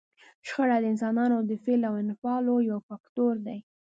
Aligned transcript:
شخړه 0.47 0.77
د 0.81 0.85
انسانانو 0.93 1.37
د 1.49 1.51
فعل 1.63 1.81
او 1.89 1.93
انفعال 2.03 2.45
یو 2.69 2.79
فکتور 2.89 3.33
دی. 3.45 3.59